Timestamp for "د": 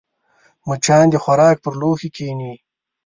1.11-1.15